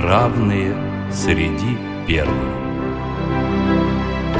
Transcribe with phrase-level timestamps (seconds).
[0.00, 0.74] равные
[1.12, 1.76] среди
[2.06, 2.34] первых.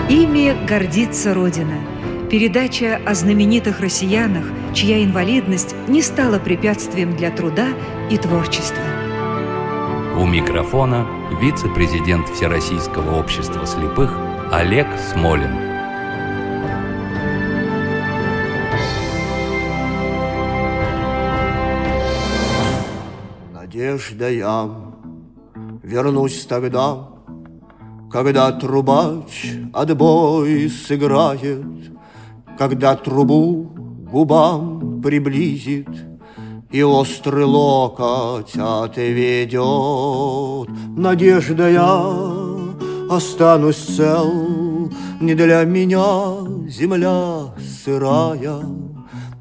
[0.08, 1.78] Ими гордится Родина.
[2.30, 7.68] Передача о знаменитых россиянах, чья инвалидность не стала препятствием для труда
[8.10, 8.82] и творчества.
[10.16, 11.06] У микрофона
[11.40, 14.16] вице-президент Всероссийского общества слепых
[14.52, 15.50] Олег Смолин.
[23.52, 24.89] Надежда я
[25.90, 27.08] вернусь тогда,
[28.10, 31.66] Когда трубач отбой сыграет,
[32.58, 33.70] Когда трубу
[34.12, 35.88] губам приблизит
[36.70, 39.58] И острый локоть отведет.
[40.96, 44.32] Надежда я останусь цел,
[45.20, 48.60] Не для меня земля сырая,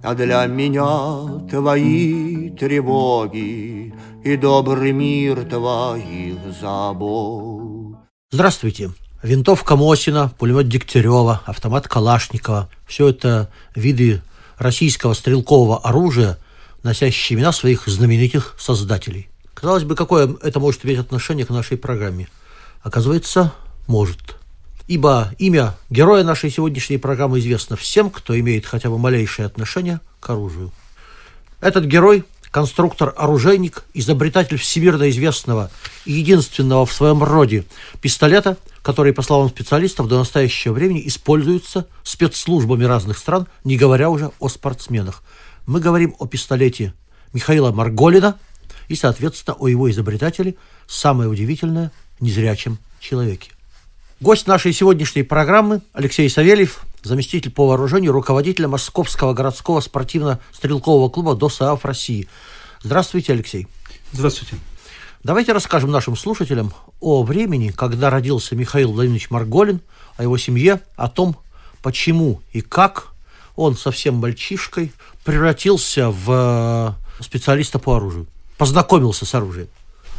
[0.01, 3.88] А для меня твои тревоги
[4.21, 7.95] И добрый мир твоих забот.
[8.31, 8.91] Здравствуйте.
[9.23, 14.21] Винтовка Мосина, пулемет Дегтярева, автомат Калашникова– все это виды
[14.57, 16.37] российского стрелкового оружия,
[16.83, 19.29] носящие имена своих знаменитых создателей.
[19.53, 22.27] Казалось бы, какое это может иметь отношение к нашей программе?
[22.81, 23.53] Оказывается,
[23.87, 24.35] может.
[24.87, 30.29] Ибо имя героя нашей сегодняшней программы известно всем, кто имеет хотя бы малейшее отношение к
[30.29, 30.71] оружию.
[31.61, 35.69] Этот герой конструктор-оружейник, изобретатель всемирно известного
[36.05, 37.65] и единственного в своем роде
[38.01, 44.31] пистолета, который, по словам специалистов, до настоящего времени используется спецслужбами разных стран, не говоря уже
[44.39, 45.23] о спортсменах.
[45.67, 46.93] Мы говорим о пистолете
[47.33, 48.39] Михаила Марголина
[48.87, 50.55] и, соответственно, о его изобретателе,
[50.87, 53.51] самое удивительное, незрячем человеке.
[54.19, 61.83] Гость нашей сегодняшней программы Алексей Савельев, заместитель по вооружению руководителя Московского городского спортивно-стрелкового клуба ДОСААФ
[61.85, 62.27] России.
[62.81, 63.67] Здравствуйте, Алексей.
[64.11, 64.55] Здравствуйте.
[65.23, 69.81] Давайте расскажем нашим слушателям о времени, когда родился Михаил Владимирович Марголин,
[70.17, 71.35] о его семье, о том,
[71.81, 73.13] почему и как
[73.55, 74.93] он совсем мальчишкой
[75.25, 79.67] превратился в э, специалиста по оружию, познакомился с оружием.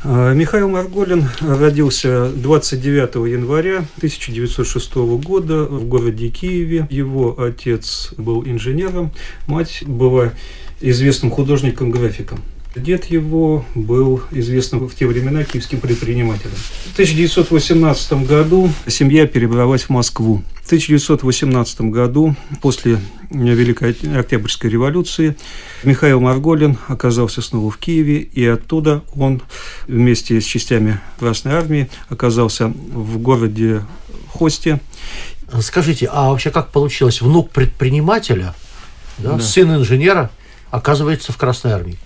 [0.02, 6.86] А, Михаил Марголин родился 29 января 1906 года в городе Киеве.
[6.88, 9.12] Его отец был инженером,
[9.46, 10.32] мать была
[10.80, 12.40] известным художником-графиком.
[12.76, 16.54] Дед его был известным в те времена киевским предпринимателем.
[16.54, 20.44] В 1918 году семья перебралась в Москву.
[20.62, 25.36] В 1918 году, после Великой Октябрьской революции,
[25.82, 29.42] Михаил Марголин оказался снова в Киеве, и оттуда он
[29.88, 33.82] вместе с частями Красной Армии оказался в городе
[34.28, 34.80] Хосте.
[35.60, 37.20] Скажите, а вообще как получилось?
[37.20, 38.54] Внук предпринимателя,
[39.18, 39.40] да, да.
[39.40, 40.30] сын инженера,
[40.70, 41.98] оказывается в Красной Армии?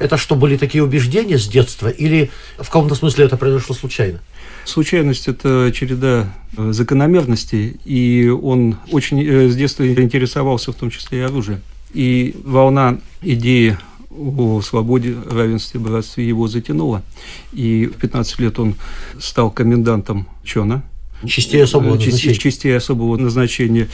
[0.00, 4.18] Это что, были такие убеждения с детства или в каком-то смысле это произошло случайно?
[4.64, 11.18] Случайность– это череда э, закономерностей, и он очень э, с детства интересовался в том числе
[11.18, 11.60] и оружием.
[11.92, 13.76] И волна идеи
[14.10, 17.02] о свободе, равенстве, братстве его затянула.
[17.52, 18.76] И в 15 лет он
[19.18, 20.82] стал комендантом Чона,
[21.26, 22.34] Частей особого назначения.
[22.34, 23.88] Частей особого назначения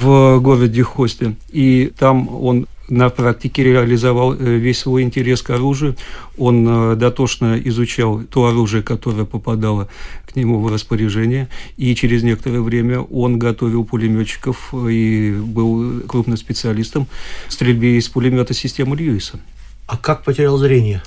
[0.00, 1.36] в городе Хосте.
[1.50, 5.96] И там он на практике реализовал э, весь свой интерес к оружию.
[6.36, 9.88] Он э, дотошно изучал то оружие, которое попадало
[10.26, 11.48] к нему в распоряжение.
[11.78, 17.06] И через некоторое время он готовил пулеметчиков и был крупным специалистом
[17.48, 19.40] в стрельбе из пулемета системы Льюиса.
[19.86, 21.02] А как потерял зрение?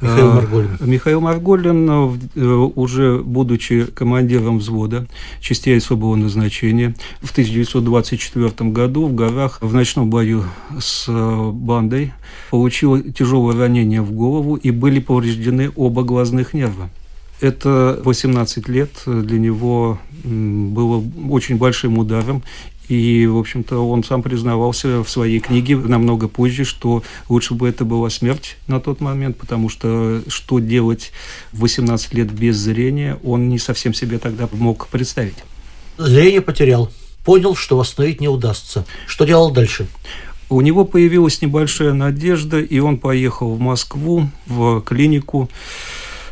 [0.00, 0.70] Михаил а, Марголин.
[0.80, 2.44] Михаил Марголин, э, э,
[2.74, 5.06] уже будучи командиром взвода
[5.40, 10.44] частей особого назначения, в 1924 году в горах в ночном бою
[10.78, 12.12] с э, бандой
[12.50, 16.90] получил тяжелое ранение в голову и были повреждены оба глазных нерва.
[17.40, 22.42] Это 18 лет для него было очень большим ударом,
[22.88, 27.84] и, в общем-то, он сам признавался в своей книге намного позже, что лучше бы это
[27.84, 31.12] была смерть на тот момент, потому что что делать
[31.52, 35.36] в 18 лет без зрения, он не совсем себе тогда мог представить.
[35.96, 36.90] Зрение потерял.
[37.24, 38.84] Понял, что восстановить не удастся.
[39.06, 39.86] Что делал дальше?
[40.50, 45.48] У него появилась небольшая надежда, и он поехал в Москву, в клинику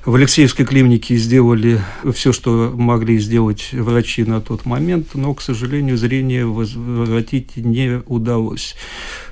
[0.04, 1.80] в Алексеевской клинике сделали
[2.12, 8.74] все, что могли сделать врачи на тот момент, но, к сожалению, зрение возвратить не удалось.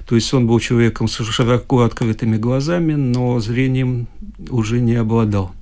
[0.07, 4.07] То есть он был человеком с широко открытыми глазами, но зрением
[4.49, 5.53] уже не обладал.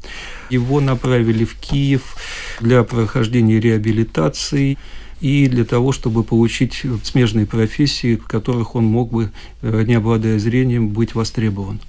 [0.50, 2.16] Его направили в Киев
[2.60, 4.76] для прохождения реабилитации
[5.20, 9.30] и для того, чтобы получить смежные профессии, в которых он мог бы,
[9.62, 11.80] э, не обладая зрением, быть востребован.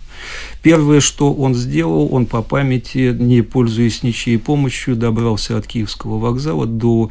[0.61, 6.65] Первое, что он сделал, он по памяти, не пользуясь ничьей помощью, добрался от Киевского вокзала
[6.65, 7.09] до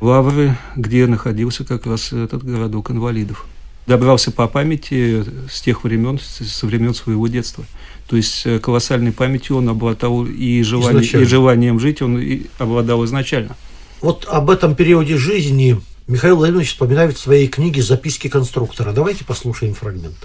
[0.00, 3.46] Лавры, где находился как раз этот городок инвалидов.
[3.86, 7.64] Добрался по памяти с тех времен, со времен своего детства.
[8.08, 13.04] То есть э, колоссальной памятью он обладал и, желание, и желанием жить он и обладал
[13.04, 13.56] изначально.
[14.00, 18.92] Вот об этом периоде жизни Михаил Владимирович вспоминает в своей книге «Записки конструктора».
[18.92, 20.16] Давайте послушаем фрагмент.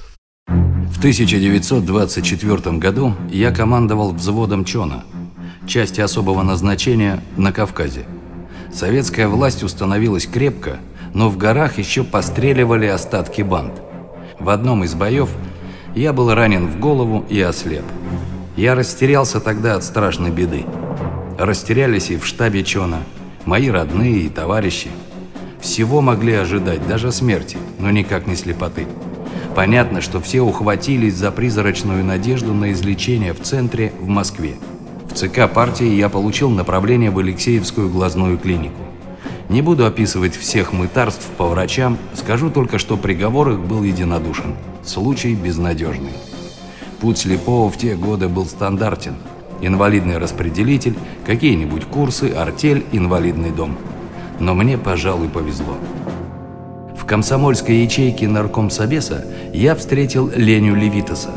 [0.99, 5.05] В 1924 году я командовал взводом ЧОНа,
[5.65, 8.03] части особого назначения на Кавказе.
[8.73, 10.79] Советская власть установилась крепко,
[11.13, 13.81] но в горах еще постреливали остатки банд.
[14.41, 15.29] В одном из боев
[15.95, 17.85] я был ранен в голову и ослеп.
[18.57, 20.65] Я растерялся тогда от страшной беды.
[21.37, 22.97] Растерялись и в штабе Чона,
[23.45, 24.89] мои родные и товарищи.
[25.61, 28.85] Всего могли ожидать, даже смерти, но никак не слепоты.
[29.55, 34.55] Понятно, что все ухватились за призрачную надежду на излечение в центре в Москве.
[35.09, 38.81] В ЦК партии я получил направление в Алексеевскую глазную клинику.
[39.49, 44.55] Не буду описывать всех мытарств по врачам, скажу только, что приговор их был единодушен.
[44.85, 46.11] Случай безнадежный.
[47.01, 49.15] Путь слепого в те годы был стандартен.
[49.61, 53.75] Инвалидный распределитель, какие-нибудь курсы, артель, инвалидный дом.
[54.39, 55.75] Но мне, пожалуй, повезло.
[57.09, 61.31] Комсомольской ячейке наркомсобеса я встретил Леню Левитаса.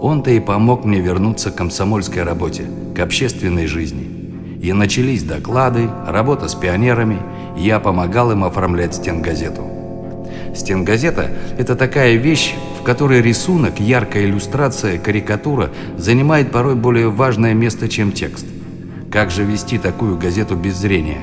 [0.00, 4.06] Он-то и помог мне вернуться к комсомольской работе, к общественной жизни–
[4.62, 7.18] и начались доклады, работа с пионерами,
[7.56, 9.68] я помогал им оформлять стенгазету.
[10.54, 17.88] Стенгазета– это такая вещь, в которой рисунок, яркая иллюстрация, карикатура занимает порой более важное место,
[17.88, 18.46] чем текст.
[19.10, 21.22] Как же вести такую газету без зрения?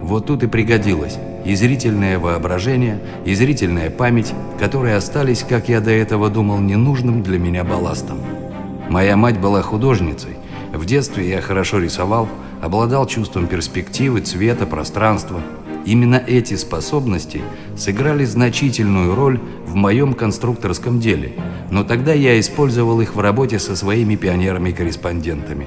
[0.00, 5.90] Вот тут и пригодилось и зрительное воображение, и зрительная память, которые остались, как я до
[5.90, 8.18] этого думал, ненужным для меня балластом.
[8.88, 10.36] Моя мать была художницей.
[10.72, 12.28] В детстве я хорошо рисовал,
[12.60, 15.40] обладал чувством перспективы, цвета, пространства.
[15.84, 17.42] Именно эти способности
[17.76, 21.32] сыграли значительную роль в моем конструкторском деле,
[21.70, 25.66] но тогда я использовал их в работе со своими пионерами-корреспондентами.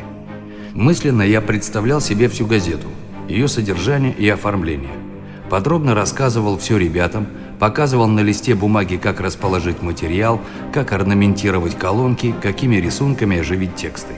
[0.74, 2.88] Мысленно я представлял себе всю газету,
[3.28, 5.05] ее содержание и оформление.
[5.50, 7.28] Подробно рассказывал все ребятам,
[7.60, 10.42] показывал на листе бумаги, как расположить материал,
[10.74, 14.14] как орнаментировать колонки, какими рисунками оживить тексты.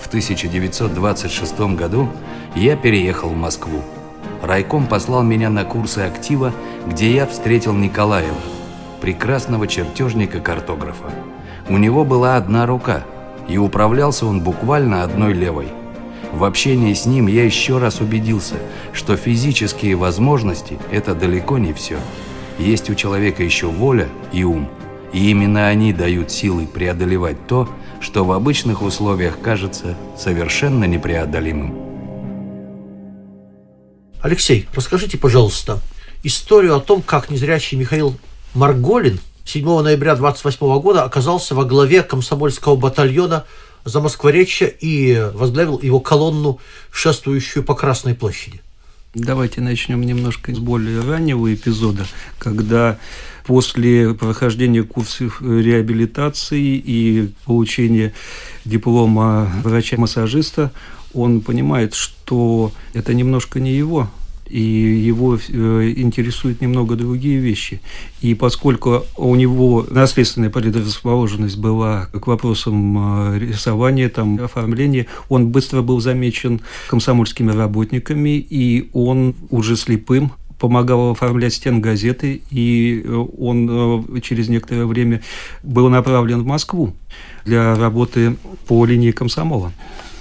[0.00, 2.08] В 1926 году
[2.54, 3.82] я переехал в Москву.
[4.42, 6.52] Райком послал меня на курсы актива,
[6.86, 8.36] где я встретил Николаева,
[9.00, 11.10] прекрасного чертежника-картографа.
[11.68, 13.02] У него была одна рука,
[13.48, 15.68] и управлялся он буквально одной левой.
[16.32, 18.56] В общении с ним я еще раз убедился,
[18.92, 21.98] что физические возможности– это далеко не все.
[22.58, 24.68] Есть у человека еще воля и ум,
[25.12, 27.68] и именно они дают силы преодолевать то,
[28.00, 31.74] что в обычных условиях кажется совершенно непреодолимым.
[34.20, 35.80] Алексей, расскажите, пожалуйста,
[36.22, 38.16] историю о том, как незрячий Михаил
[38.54, 43.44] Марголин 7 ноября 28 года оказался во главе комсомольского батальона
[43.86, 46.58] за Москворечье и возглавил его колонну,
[46.90, 48.60] шествующую по Красной площади.
[49.14, 52.04] Давайте начнем немножко с более раннего эпизода,
[52.38, 52.98] когда
[53.46, 58.12] после прохождения курсов реабилитации и получения
[58.66, 60.72] диплома врача-массажиста
[61.14, 64.10] он понимает, что это немножко не его,
[64.48, 67.80] и его э, интересуют немного другие вещи.
[68.20, 75.82] И поскольку у него наследственная предрасположенность была к вопросам э, рисования, там, оформления, он быстро
[75.82, 84.20] был замечен комсомольскими работниками, и он уже слепым помогал оформлять стен газеты, и э, он
[84.22, 85.22] через некоторое время
[85.62, 86.94] был направлен в Москву
[87.44, 88.36] для работы
[88.66, 89.72] по линии комсомола.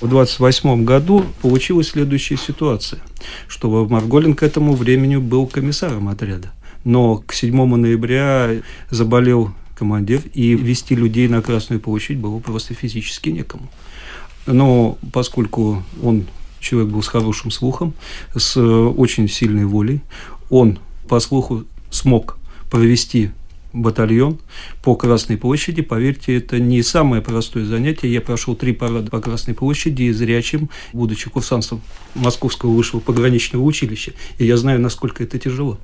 [0.05, 2.99] В 28 году получилась следующая ситуация,
[3.47, 6.51] что Марголин к этому времени был комиссаром отряда.
[6.83, 8.51] Но к 7 ноября
[8.91, 13.67] заболел командир, и вести людей на Красную площадь было просто физически некому.
[14.45, 16.27] Но поскольку он
[16.59, 17.95] человек был с хорошим слухом,
[18.35, 20.01] с очень сильной волей,
[20.51, 22.37] он по слуху смог
[22.69, 23.31] провести
[23.75, 24.39] батальон
[24.83, 25.81] по Красной площади.
[25.81, 28.11] Поверьте, это не самое простое занятие.
[28.11, 31.81] Я прошел три парада по Красной площади и зрячим, будучи курсантом
[32.15, 34.13] Московского высшего пограничного училища.
[34.37, 35.77] И я знаю, насколько это тяжело.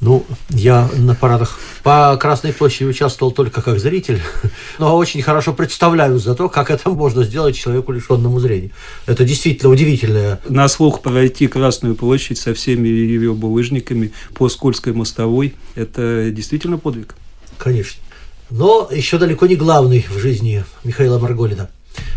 [0.00, 4.20] Ну, я на парадах по Красной площади участвовал только как зритель,
[4.78, 8.70] но очень хорошо представляю за то, как это можно сделать человеку, лишенному зрения.
[9.06, 10.38] Это действительно удивительное.
[10.48, 17.14] На слух пройти Красную площадь со всеми ее булыжниками по скользкой мостовой– это действительно подвиг.
[17.56, 18.02] Конечно.
[18.50, 21.70] но еще далеко не главный в жизни Михаила Марголина.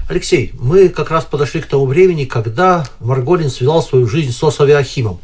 [0.10, 5.19] Алексей, мы как раз подошли к тому времени, когда Марголин связал свою жизнь с Осавиахимом.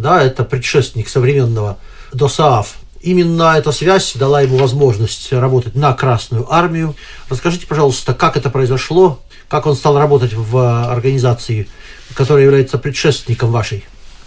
[0.00, 1.76] Да, это предшественник современного
[2.14, 2.76] ДОСААФ.
[3.02, 6.96] Именно эта связь дала ему возможность работать на Красную Армию.
[7.28, 11.68] Расскажите, пожалуйста, как это произошло, как он стал работать в организации,
[12.14, 13.84] которая является предшественником вашей?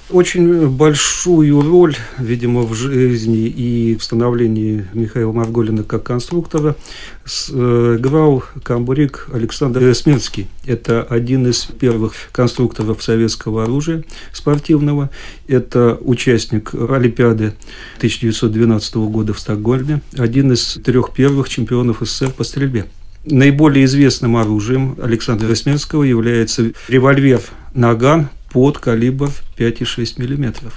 [0.09, 6.75] Очень большую роль, видимо, в жизни и в становлении Михаила Марголина как конструктора
[7.23, 10.47] сыграл э, камбурик Александр Смирский.
[10.65, 15.09] Это один из первых конструкторов советского оружия спортивного.
[15.47, 17.53] Это участник Олимпиады
[17.97, 20.01] 1912 года в Стокгольме.
[20.17, 22.85] Один из трех первых чемпионов СССР по стрельбе.
[23.25, 27.41] Наиболее известным оружием Александра Смирского является револьвер
[27.73, 30.71] «Наган» под калибр 5,6 мм.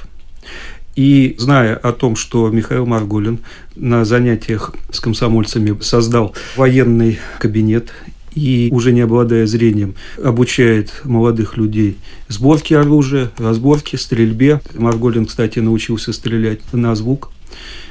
[0.97, 3.40] И зная о том, что Михаил Маргулин
[3.75, 7.92] на занятиях с комсомольцами создал военный кабинет
[8.35, 11.97] и уже не обладая зрением, обучает молодых людей
[12.28, 14.61] сборке оружия, разборке, стрельбе.
[14.75, 17.30] Марголин, кстати, научился стрелять на звук.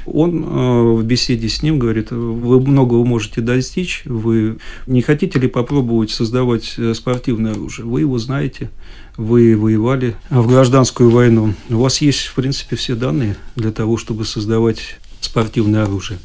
[0.04, 5.48] Он э, в беседе с ним говорит, вы многого можете достичь, вы не хотите ли
[5.48, 7.86] попробовать создавать э, спортивное оружие?
[7.86, 8.70] Вы его знаете,
[9.16, 11.54] вы воевали в гражданскую войну.
[11.68, 16.18] У вас есть, в принципе, все данные для того, чтобы создавать спортивное оружие.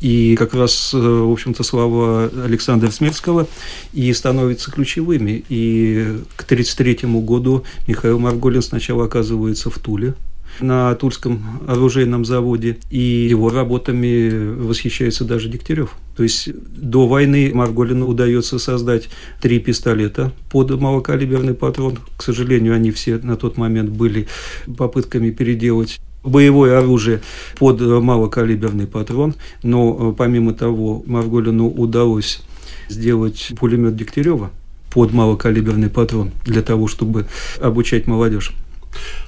[0.00, 3.46] И как раз, э, в общем-то, слова Александра Смирского
[3.92, 5.44] и становятся ключевыми.
[5.48, 10.14] И к 1933 году Михаил Марголин сначала оказывается в Туле,
[10.60, 15.90] на Тульском оружейном заводе, и его работами восхищается даже Дегтярев.
[16.16, 19.08] То есть до войны Марголину удается создать
[19.40, 21.98] три пистолета под малокалиберный патрон.
[22.16, 24.28] К сожалению, они все на тот момент были
[24.76, 27.20] попытками переделать боевое оружие
[27.58, 32.40] под малокалиберный патрон, но э, помимо того Марголину удалось
[32.88, 34.50] сделать пулемет Дегтярева
[34.90, 37.26] под малокалиберный патрон для того, чтобы
[37.60, 38.54] обучать молодежь.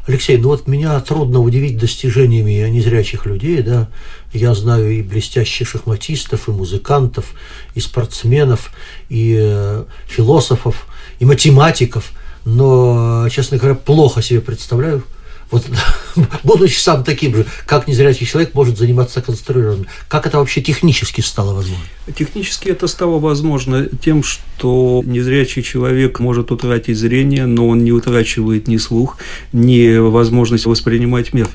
[0.07, 3.89] Алексей, ну вот меня трудно удивить достижениями незрячих людей, да.
[4.33, 7.33] Я знаю и блестящих шахматистов, и музыкантов,
[7.75, 8.71] и спортсменов,
[9.09, 10.87] и э, философов,
[11.19, 12.13] и математиков,
[12.45, 15.03] но, честно говоря, плохо себе представляю,
[15.51, 15.65] вот,
[16.43, 19.87] будучи сам таким же, как незрячий человек может заниматься конструированием.
[20.09, 21.85] Как это вообще технически стало возможно?
[22.17, 28.67] Технически это стало возможно тем, что незрячий человек может утратить зрение, но он не утрачивает
[28.67, 29.19] ни слух,
[29.53, 31.49] ни возможность воспринимать мир.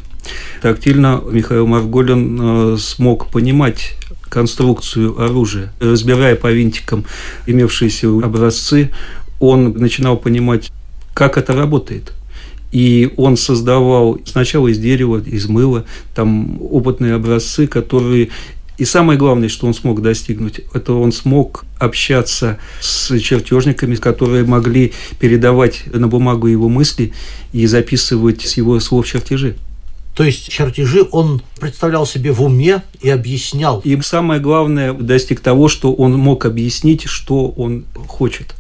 [0.62, 3.96] Тактильно Михаил Марголин э, смог понимать
[4.30, 5.74] конструкцию оружия.
[5.80, 7.06] Разбирая по винтикам
[7.46, 8.92] имевшиеся образцы,
[9.40, 10.72] он начинал понимать,
[11.14, 12.14] как это работает–
[12.72, 15.86] и он создавал сначала из дерева, из мыла,
[16.16, 18.30] там опытные образцы, которые
[18.78, 24.94] и самое главное, что он смог достигнуть, это он смог общаться с чертежниками, которые могли
[25.20, 27.14] передавать на бумагу его мысли
[27.54, 29.56] и записывать с его слов чертежи.
[30.16, 33.82] То есть чертежи он представлял себе в уме и объяснял.
[33.82, 38.56] И самое главное, достиг того, что он мог объяснить, что он хочет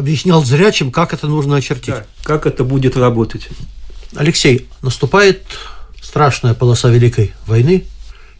[0.00, 1.94] объяснял зрячим, как это нужно очертить.
[1.94, 3.48] Да, как это будет работать.
[4.16, 5.42] Алексей, наступает
[6.02, 7.84] страшная полоса Великой войны.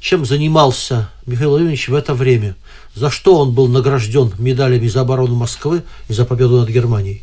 [0.01, 2.57] Чем занимался Михаил Владимирович в это время?
[2.95, 7.23] За что он был награжден медалями за оборону Москвы и за победу над Германией?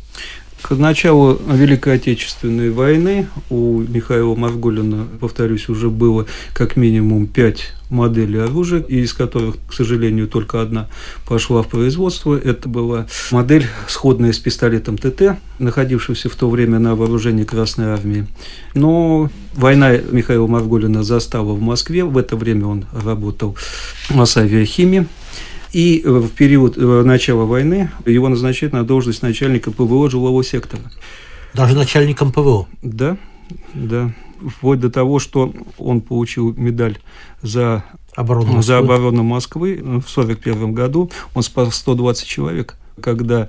[0.62, 8.40] К началу Великой Отечественной войны у Михаила Марголина, повторюсь, уже было как минимум пять моделей
[8.40, 10.88] оружия, из которых, к сожалению, только одна
[11.26, 12.36] пошла в производство.
[12.36, 18.26] Это была модель, сходная с пистолетом ТТ, находившийся в то время на вооружении Красной Армии.
[18.74, 22.04] Но война Михаила Марголина застала в Москве.
[22.04, 23.56] В это время он работал
[24.10, 25.06] в авиахимии.
[25.72, 30.82] И э, в период э, начала войны его назначают на должность начальника ПВО жилого сектора.
[31.54, 32.66] Даже начальником ПВО?
[32.82, 33.16] Да,
[33.74, 34.12] да.
[34.46, 36.98] Вплоть до того, что он получил медаль
[37.42, 37.84] за
[38.14, 41.10] оборону Москвы, за оборону Москвы в 1941 году.
[41.34, 42.76] Он спас 120 человек.
[43.00, 43.48] Когда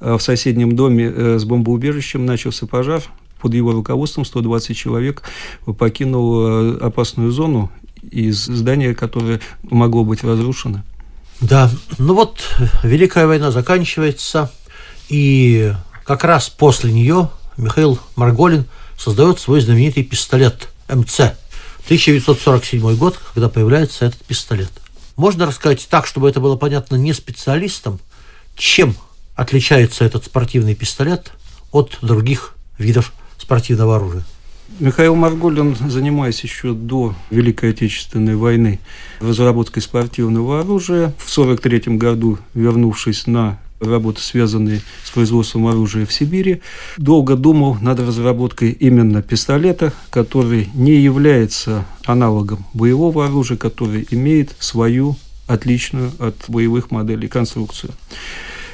[0.00, 3.02] э, в соседнем доме с бомбоубежищем начался пожар,
[3.40, 5.22] под его руководством 120 человек
[5.78, 7.70] покинул опасную зону
[8.02, 10.82] из здания, которое могло быть разрушено.
[11.40, 12.44] Да, ну вот
[12.82, 14.50] Великая война заканчивается,
[15.08, 18.66] и как раз после нее Михаил Марголин
[18.98, 21.20] создает свой знаменитый пистолет МЦ.
[21.86, 24.70] 1947 год, когда появляется этот пистолет.
[25.16, 28.00] Можно рассказать так, чтобы это было понятно не специалистам,
[28.54, 28.94] чем
[29.34, 31.32] отличается этот спортивный пистолет
[31.72, 34.24] от других видов спортивного оружия?
[34.78, 38.78] Михаил Марголин, занимаясь еще до Великой Отечественной войны
[39.20, 46.60] разработкой спортивного оружия, в 1943 году, вернувшись на работы, связанные с производством оружия в Сибири,
[46.96, 55.16] долго думал над разработкой именно пистолета, который не является аналогом боевого оружия, который имеет свою
[55.46, 57.92] отличную от боевых моделей конструкцию.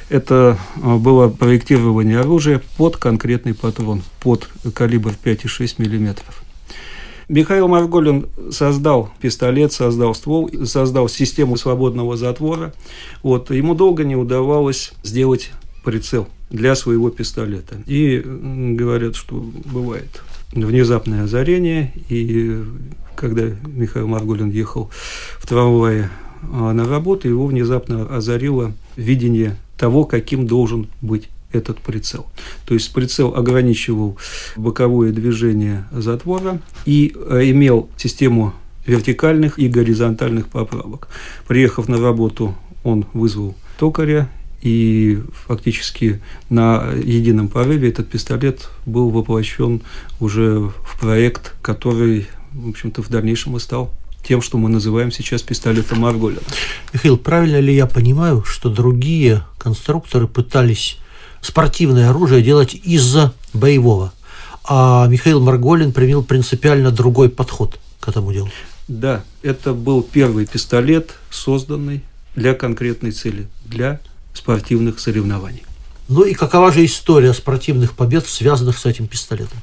[0.09, 6.43] Это а, было проектирование оружия под конкретный патрон, под калибр 5,6 миллиметров.
[7.27, 12.73] Михаил Марголин создал пистолет, создал ствол, создал систему свободного затвора.
[13.21, 13.51] Вот.
[13.51, 15.51] Ему долго не удавалось сделать
[15.83, 17.75] прицел для своего пистолета.
[17.85, 19.35] И говорят, что
[19.65, 20.23] бывает
[20.53, 22.63] внезапное озарение, и
[23.15, 24.89] когда Михаил Марголин ехал
[25.37, 26.09] в трамвае
[26.43, 32.27] а, на работу, его внезапно озарило видение того, каким должен быть этот прицел.
[32.65, 34.17] То есть прицел ограничивал
[34.55, 38.53] боковое движение затвора и э, имел систему
[38.85, 41.09] вертикальных и горизонтальных поправок.
[41.47, 44.29] Приехав на работу, он вызвал токаря,
[44.61, 46.19] и фактически
[46.49, 49.81] на едином порыве этот пистолет был воплощен
[50.19, 53.93] уже в проект, который, в общем-то, в дальнейшем и стал
[54.27, 56.41] тем, что мы называем сейчас пистолетом Марголина.
[56.93, 60.97] Михаил, правильно ли я понимаю, что другие конструкторы пытались
[61.41, 64.13] спортивное оружие делать из-за боевого.
[64.65, 68.49] А Михаил Марголин применил принципиально другой подход к этому делу.
[68.87, 72.03] Да, это был первый пистолет, созданный
[72.35, 73.99] для конкретной цели, для
[74.33, 75.63] спортивных соревнований.
[76.09, 79.59] Ну и какова же история спортивных побед, связанных с этим пистолетом?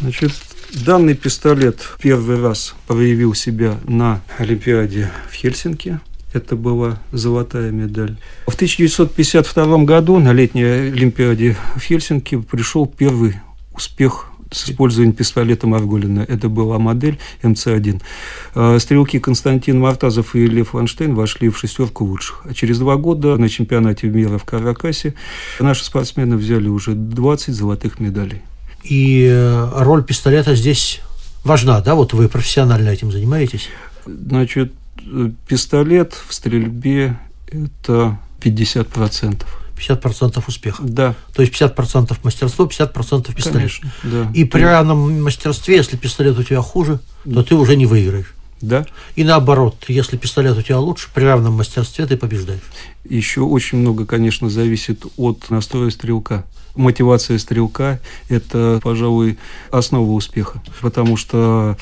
[0.00, 0.32] Значит,
[0.72, 6.00] данный пистолет первый раз проявил себя на Олимпиаде в Хельсинки
[6.32, 8.16] это была золотая медаль.
[8.46, 13.34] В 1952 году на летней Олимпиаде в Хельсинки пришел первый
[13.74, 16.20] успех с использованием пистолета Марголина.
[16.20, 18.02] Это была модель МЦ-1.
[18.54, 22.42] А, стрелки Константин Мартазов и Лев Ванштейн вошли в шестерку лучших.
[22.44, 25.14] А через два года на чемпионате мира в Каракасе
[25.58, 28.42] наши спортсмены взяли уже 20 золотых медалей.
[28.82, 31.00] И э, роль пистолета здесь
[31.44, 31.94] важна, да?
[31.94, 33.68] Вот вы профессионально этим занимаетесь?
[34.06, 34.72] Значит,
[35.46, 39.44] пистолет в стрельбе– это 50%.
[39.76, 40.82] 50% успеха.
[40.84, 41.14] Да.
[41.34, 43.56] То есть 50% мастерство, 50% пистолет.
[43.56, 44.30] Конечно, да.
[44.34, 48.32] И при равном мастерстве, если пистолет у тебя хуже, то ты уже не выиграешь.
[48.60, 48.86] Да.
[49.16, 52.62] И наоборот, если пистолет у тебя лучше, при равном мастерстве ты побеждаешь.
[53.08, 56.44] Еще очень много, конечно, зависит от настроя стрелка.
[56.74, 59.38] Мотивация стрелка– это, пожалуй,
[59.70, 61.76] основа успеха, потому что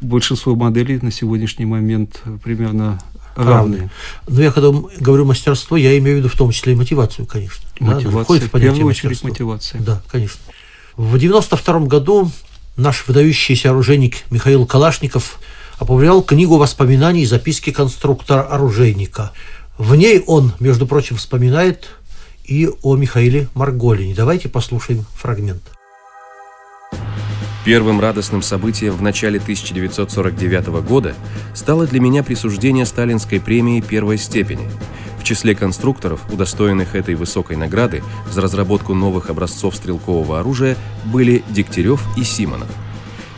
[0.00, 2.98] большинство моделей на сегодняшний момент примерно
[3.36, 3.90] равные.
[4.28, 7.66] Но я когда говорю мастерство, я имею в виду в том числе и мотивацию, конечно.
[7.80, 9.80] Мотивация, да, в, в первую очередь мотивация.
[9.80, 10.40] Да, конечно.
[10.96, 12.30] В 92 году
[12.76, 15.38] наш выдающийся оружейник Михаил Калашников
[15.78, 19.32] опубликовал книгу воспоминаний и записки конструктора-оружейника.
[19.76, 21.88] В ней он, между прочим, вспоминает
[22.44, 24.14] и о Михаиле Марголине.
[24.14, 25.62] Давайте послушаем фрагмент.
[27.64, 31.14] Первым радостным событием в начале 1949 года
[31.54, 34.68] стало для меня присуждение сталинской премии первой степени.
[35.18, 40.76] В числе конструкторов, удостоенных этой высокой награды за разработку новых образцов стрелкового оружия,
[41.06, 42.68] были Дегтярев и Симонов.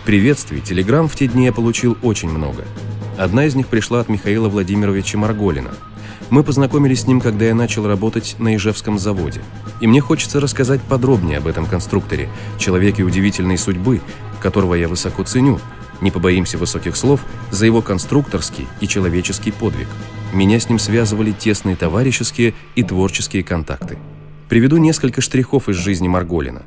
[0.05, 2.64] Приветствий, телеграмм в те дни я получил очень много.
[3.16, 5.71] Одна из них пришла от Михаила Владимировича Марголина–
[6.30, 9.42] мы познакомились с ним, когда я начал работать на Ижевском заводе.
[9.80, 14.00] И мне хочется рассказать подробнее об этом конструкторе, человеке удивительной судьбы,
[14.40, 15.60] которого я высоко ценю,
[16.00, 19.88] не побоимся высоких слов, за его конструкторский и человеческий подвиг.
[20.32, 23.98] Меня с ним связывали тесные товарищеские и творческие контакты.
[24.48, 26.62] Приведу несколько штрихов из жизни Марголина.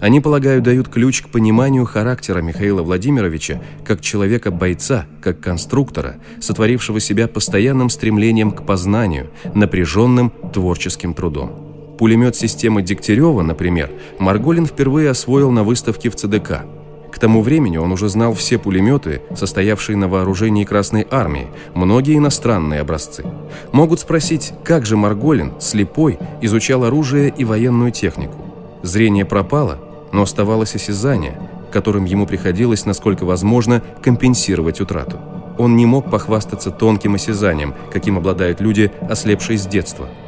[0.00, 7.28] Они, полагаю, дают ключ к пониманию характера Михаила Владимировича как человека-бойца, как конструктора, сотворившего себя
[7.28, 11.96] постоянным стремлением к познанию, напряженным творческим трудом.
[11.98, 16.62] Пулемет системы Дегтярева, например, Марголин впервые освоил на выставке в ЦДК–
[17.10, 22.80] к тому времени он уже знал все пулеметы, состоявшие на вооружении Красной Армии, многие иностранные
[22.80, 23.24] образцы.
[23.72, 28.47] Могут спросить, как же Марголин, слепой, изучал оружие и военную технику.
[28.82, 29.78] Зрение пропало,
[30.12, 31.38] но оставалось осязание,
[31.72, 35.18] которым ему приходилось, насколько возможно, компенсировать утрату.
[35.58, 40.08] Он не мог похвастаться тонким осязанием, каким обладают люди, ослепшие с детства–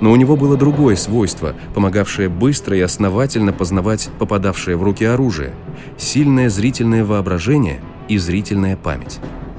[0.00, 5.52] но у него было другое свойство, помогавшее быстро и основательно познавать попадавшее в руки оружие–
[5.98, 9.18] сильное зрительное воображение и зрительная память.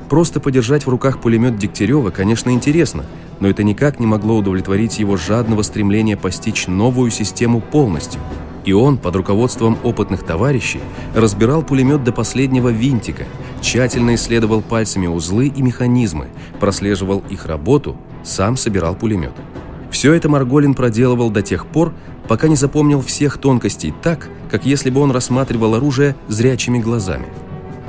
[0.09, 3.05] Просто подержать в руках пулемет Дегтярева, конечно, интересно,
[3.41, 8.21] но это никак не могло удовлетворить его жадного стремления постичь новую систему полностью.
[8.63, 10.80] И он, под руководством опытных товарищей,
[11.15, 13.25] разбирал пулемет до последнего винтика,
[13.60, 16.27] тщательно исследовал пальцами узлы и механизмы,
[16.60, 19.34] прослеживал их работу, сам собирал пулемет.
[19.89, 21.93] Все это Марголин проделывал до тех пор,
[22.27, 27.25] пока не запомнил всех тонкостей так, как если бы он рассматривал оружие зрячими глазами.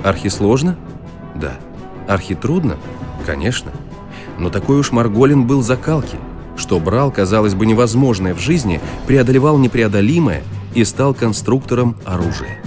[0.03, 0.79] Архисложно?
[1.35, 1.53] Да.
[2.09, 2.77] Архитрудно?
[3.27, 3.71] Конечно.
[4.43, 6.17] Но такой уж Марголин был закалки,
[6.57, 10.43] что брал, казалось бы, невозможное в жизни, преодолевал непреодолимое
[10.75, 12.59] и стал конструктором оружия.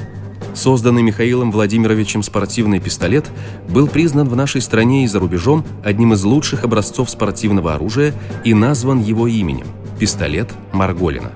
[0.53, 3.29] Созданный Михаилом Владимировичем спортивный пистолет
[3.67, 8.13] был признан в нашей стране и за рубежом одним из лучших образцов спортивного оружия
[8.45, 9.67] и назван его именем–
[9.99, 11.33] пистолет Марголина.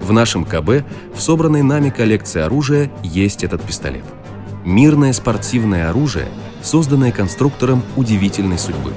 [0.00, 4.04] В нашем КБ, в собранной нами коллекции оружия, есть этот пистолет.
[4.64, 6.28] Мирное спортивное оружие,
[6.62, 8.94] созданное конструктором удивительной судьбы.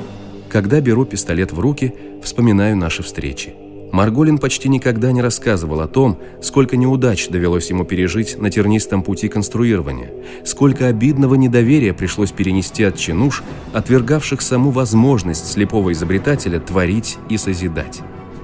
[0.55, 3.53] Когда беру пистолет в руки, вспоминаю наши встречи.
[3.91, 9.27] Марголин почти никогда не рассказывал о том, сколько неудач довелось ему пережить на тернистом пути
[9.27, 10.13] конструирования,
[10.45, 17.99] сколько обидного недоверия пришлось перенести от чинуш, отвергавших саму возможность слепого изобретателя творить и созидать.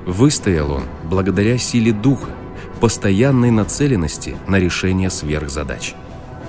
[0.06, 2.32] Выстоял он благодаря силе духа,
[2.82, 5.96] постоянной нацеленности на решение сверхзадач.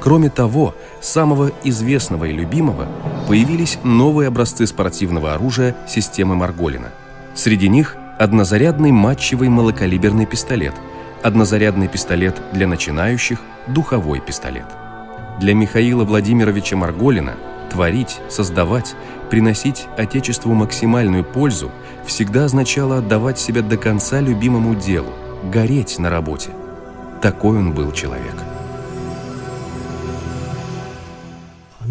[0.02, 2.88] Кроме того, самого известного и любимого
[3.28, 6.88] появились новые образцы спортивного оружия системы Марголина.
[7.36, 10.74] Среди них однозарядный матчевый малокалиберный пистолет,
[11.22, 13.38] однозарядный пистолет для начинающих,
[13.68, 14.66] духовой пистолет.
[15.38, 17.34] Для Михаила Владимировича Марголина
[17.70, 18.96] творить, создавать,
[19.30, 21.70] приносить Отечеству максимальную пользу
[22.04, 25.12] всегда означало отдавать себя до конца любимому делу,
[25.44, 26.50] гореть на работе.
[27.22, 28.34] Такой он был человек.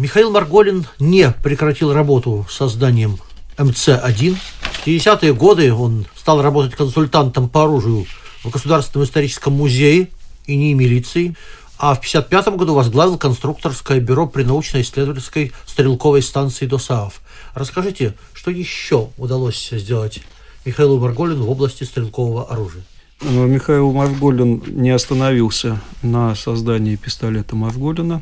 [0.02, 3.18] Михаил Марголин не прекратил работу с созданием
[3.56, 4.34] МЦ-1.
[4.34, 8.06] В 50-е годы он стал работать консультантом по оружию
[8.42, 10.08] в Государственном историческом музее
[10.46, 11.36] и не милиции,
[11.78, 17.20] а в 1955 году возглавил конструкторское бюро при научно-исследовательской стрелковой станции ДОСААФ.
[17.54, 20.18] Расскажите, что еще удалось сделать
[20.64, 22.82] Михаилу Марголину в области стрелкового оружия?
[23.20, 28.20] Михаил Марголин не остановился на создании пистолета Марголина,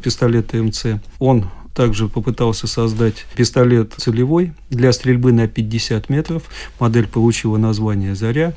[0.00, 1.00] пистолета МЦ.
[1.18, 6.42] Он также попытался создать пистолет целевой для стрельбы на 50 метров.
[6.78, 8.54] Модель получила название «Заря».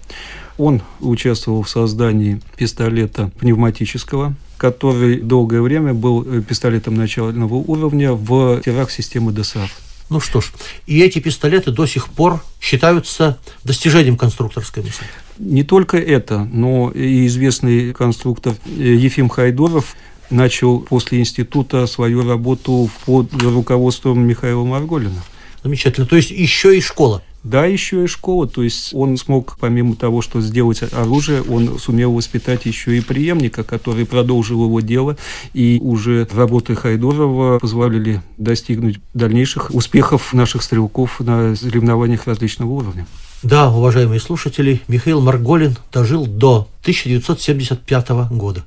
[0.58, 8.92] Он участвовал в создании пистолета пневматического, который долгое время был пистолетом начального уровня в тирах
[8.92, 9.72] системы ДСАФ.
[10.10, 10.52] Ну что ж,
[10.86, 15.06] и эти пистолеты до сих пор считаются достижением конструкторской мысли.
[15.40, 19.96] Не только это, но и известный конструктор Ефим Хайдоров
[20.34, 25.24] начал после института свою работу под руководством Михаила Марголина.
[25.64, 26.06] Замечательно.
[26.06, 27.22] То есть еще и школа.
[27.44, 28.48] Да, еще и школа.
[28.48, 33.64] То есть он смог, помимо того, что сделать оружие, он сумел воспитать еще и преемника,
[33.64, 35.18] который продолжил его дело.
[35.54, 43.06] И уже работы Хайдорова позволили достигнуть дальнейших успехов наших стрелков на соревнованиях различного уровня.
[43.42, 48.64] Да, уважаемые слушатели, Михаил Марголин дожил до 1975 года.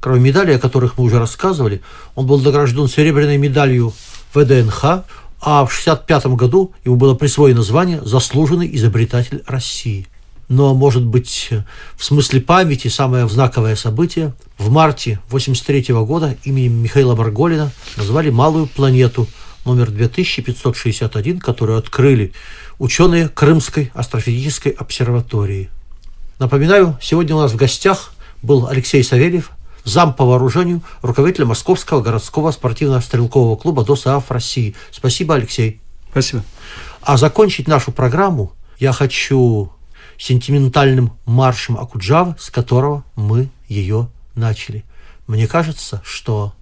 [0.00, 1.82] Кроме медалей, о которых мы уже рассказывали,
[2.14, 3.92] он был награжден серебряной медалью
[4.34, 5.04] ВДНХ,
[5.40, 10.06] а в 1965 году ему было присвоено звание «Заслуженный изобретатель России».
[10.48, 11.50] Но, может быть,
[11.96, 14.32] в смысле памяти самое знаковое событие.
[14.56, 19.28] В марте 1983 года именем Михаила Марголина назвали «Малую планету»
[19.66, 22.32] номер 2561, которую открыли
[22.78, 25.68] ученые Крымской астрофизической обсерватории.
[26.38, 29.50] Напоминаю, сегодня у нас в гостях был Алексей Савельев,
[29.88, 34.74] зам по вооружению, руководителя Московского городского спортивно-стрелкового клуба ДОСААФ России.
[34.90, 35.80] Спасибо, Алексей.
[36.10, 36.44] Спасибо.
[37.02, 39.72] А закончить нашу программу я хочу
[40.18, 44.84] сентиментальным маршем Акуджавы, с которого мы ее начали.
[45.26, 46.54] Мне кажется, что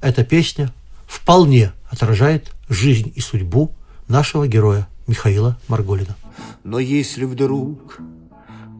[0.00, 0.72] эта песня
[1.06, 3.72] вполне отражает жизнь и судьбу
[4.08, 6.16] нашего героя Михаила Марголина.
[6.64, 7.98] Но если вдруг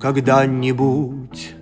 [0.01, 1.55] когда-нибудь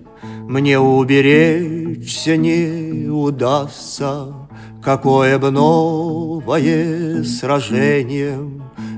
[0.49, 4.35] мне уберечься не удастся,
[4.83, 8.37] Какое бы новое сражение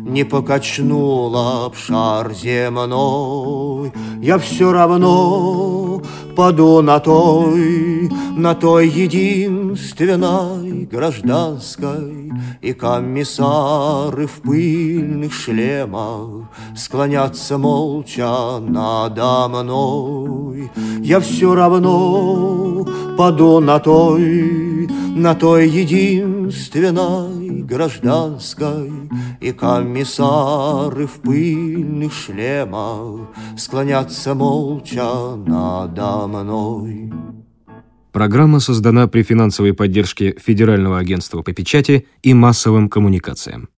[0.07, 6.00] Не покачнуло обшар земной, Я все равно
[6.35, 19.48] паду на той, На той единственной гражданской, И комиссары в пыльных шлемах Склонятся молча надо
[19.48, 20.70] мной.
[21.04, 22.86] Я все равно
[23.18, 28.90] паду на той, На той единственной гражданской,
[29.42, 37.12] И комиссары в пыльных шлемах Склонятся молча надо мной.
[38.10, 43.68] Программа создана при финансовой поддержке Федерального агентства по печати и массовым коммуникациям.